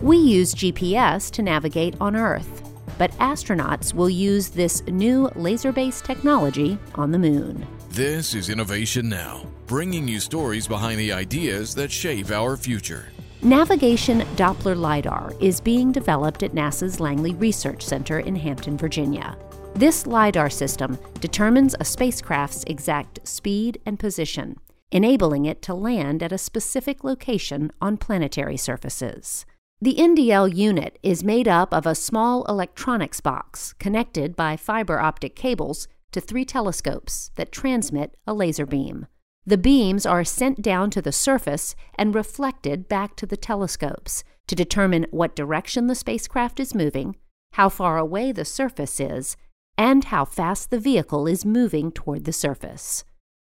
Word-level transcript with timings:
We 0.00 0.16
use 0.16 0.54
GPS 0.54 1.28
to 1.32 1.42
navigate 1.42 1.96
on 2.00 2.14
Earth, 2.14 2.62
but 2.98 3.10
astronauts 3.18 3.92
will 3.92 4.08
use 4.08 4.48
this 4.48 4.80
new 4.86 5.28
laser 5.34 5.72
based 5.72 6.04
technology 6.04 6.78
on 6.94 7.10
the 7.10 7.18
moon. 7.18 7.66
This 7.90 8.32
is 8.32 8.48
Innovation 8.48 9.08
Now, 9.08 9.44
bringing 9.66 10.06
you 10.06 10.20
stories 10.20 10.68
behind 10.68 11.00
the 11.00 11.12
ideas 11.12 11.74
that 11.74 11.90
shape 11.90 12.30
our 12.30 12.56
future. 12.56 13.08
Navigation 13.42 14.20
Doppler 14.36 14.76
LiDAR 14.76 15.32
is 15.40 15.60
being 15.60 15.90
developed 15.90 16.44
at 16.44 16.52
NASA's 16.52 17.00
Langley 17.00 17.34
Research 17.34 17.84
Center 17.84 18.20
in 18.20 18.36
Hampton, 18.36 18.78
Virginia. 18.78 19.36
This 19.74 20.06
LiDAR 20.06 20.50
system 20.50 20.96
determines 21.20 21.74
a 21.80 21.84
spacecraft's 21.84 22.62
exact 22.68 23.26
speed 23.26 23.80
and 23.84 23.98
position, 23.98 24.58
enabling 24.92 25.46
it 25.46 25.60
to 25.62 25.74
land 25.74 26.22
at 26.22 26.30
a 26.30 26.38
specific 26.38 27.02
location 27.02 27.72
on 27.80 27.96
planetary 27.96 28.56
surfaces. 28.56 29.44
The 29.80 29.94
NDL 29.94 30.56
unit 30.56 30.98
is 31.04 31.22
made 31.22 31.46
up 31.46 31.72
of 31.72 31.86
a 31.86 31.94
small 31.94 32.44
electronics 32.46 33.20
box 33.20 33.74
connected 33.74 34.34
by 34.34 34.56
fiber 34.56 34.98
optic 34.98 35.36
cables 35.36 35.86
to 36.10 36.20
three 36.20 36.44
telescopes 36.44 37.30
that 37.36 37.52
transmit 37.52 38.16
a 38.26 38.34
laser 38.34 38.66
beam. 38.66 39.06
The 39.46 39.56
beams 39.56 40.04
are 40.04 40.24
sent 40.24 40.62
down 40.62 40.90
to 40.90 41.00
the 41.00 41.12
surface 41.12 41.76
and 41.94 42.12
reflected 42.12 42.88
back 42.88 43.14
to 43.16 43.26
the 43.26 43.36
telescopes 43.36 44.24
to 44.48 44.56
determine 44.56 45.06
what 45.12 45.36
direction 45.36 45.86
the 45.86 45.94
spacecraft 45.94 46.58
is 46.58 46.74
moving, 46.74 47.14
how 47.52 47.68
far 47.68 47.98
away 47.98 48.32
the 48.32 48.44
surface 48.44 48.98
is, 48.98 49.36
and 49.76 50.06
how 50.06 50.24
fast 50.24 50.70
the 50.70 50.80
vehicle 50.80 51.28
is 51.28 51.44
moving 51.44 51.92
toward 51.92 52.24
the 52.24 52.32
surface. 52.32 53.04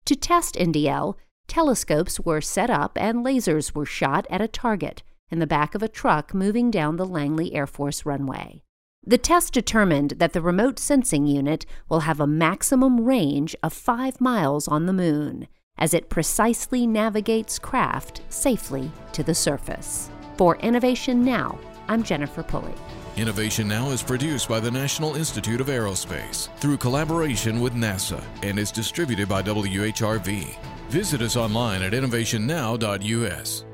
To 0.07 0.17
test 0.17 0.55
NDL, 0.55 1.17
telescopes 1.49 2.19
were 2.19 2.41
set 2.41 2.71
up 2.71 2.97
and 2.99 3.23
lasers 3.23 3.75
were 3.75 3.85
shot 3.85 4.27
at 4.31 4.41
a 4.41 4.49
target 4.49 5.03
in 5.35 5.41
the 5.41 5.47
back 5.49 5.75
of 5.75 5.83
a 5.83 5.89
truck 5.89 6.33
moving 6.33 6.71
down 6.71 6.95
the 6.95 7.05
Langley 7.05 7.57
Air 7.57 7.67
Force 7.67 8.07
runway. 8.07 8.63
The 9.05 9.19
test 9.19 9.53
determined 9.53 10.13
that 10.19 10.33
the 10.33 10.41
remote 10.41 10.79
sensing 10.79 11.27
unit 11.27 11.67
will 11.89 12.01
have 12.01 12.21
a 12.21 12.27
maximum 12.27 13.05
range 13.05 13.57
of 13.61 13.73
five 13.73 14.21
miles 14.21 14.69
on 14.69 14.87
the 14.87 14.93
moon 14.93 15.49
as 15.77 15.93
it 15.93 16.09
precisely 16.09 16.87
navigates 16.87 17.59
craft 17.59 18.21
safely 18.29 18.93
to 19.13 19.25
the 19.25 19.35
surface. 19.35 20.09
For 20.37 20.55
Innovation 20.59 21.25
Now, 21.25 21.59
I'm 21.89 22.05
Jennifer 22.05 22.45
Pulley. 22.45 22.75
Innovation 23.17 23.67
Now 23.67 23.91
is 23.91 24.05
produced 24.05 24.49
by 24.49 24.61
the 24.61 24.71
National 24.71 25.17
Institute 25.17 25.61
of 25.61 25.67
Aerospace 25.67 26.49
through 26.59 26.77
collaboration 26.77 27.61
with 27.61 27.75
NASA 27.75 28.23
and 28.45 28.57
is 28.57 28.71
distributed 28.71 29.29
by 29.29 29.43
WHRV. 29.43 30.57
Visit 30.91 31.23
us 31.23 31.37
online 31.37 31.83
at 31.83 31.93
innovationnow.us. 31.93 33.65